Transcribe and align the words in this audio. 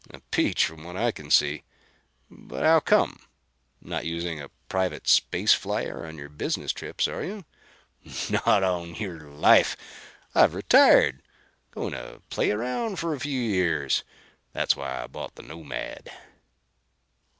"A 0.09 0.19
peach, 0.19 0.65
from 0.65 0.83
what 0.83 0.97
I 0.97 1.11
can 1.11 1.29
see. 1.29 1.61
But 2.31 2.63
how 2.63 2.79
come? 2.79 3.19
Not 3.83 4.03
using 4.03 4.41
a 4.41 4.49
private 4.67 5.07
space 5.07 5.53
flier 5.53 6.07
on 6.07 6.17
your 6.17 6.27
business 6.27 6.73
trips, 6.73 7.07
are 7.07 7.23
you?" 7.23 7.45
"Not 8.27 8.63
on 8.63 8.95
your 8.95 9.19
life! 9.29 9.77
I've 10.33 10.55
retired. 10.55 11.21
Going 11.69 11.91
to 11.91 12.23
play 12.31 12.49
around 12.49 12.97
for 12.97 13.13
a 13.13 13.19
few 13.19 13.39
years. 13.39 14.03
That's 14.53 14.75
why 14.75 15.03
I 15.03 15.05
bought 15.05 15.35
the 15.35 15.43
Nomad." 15.43 16.09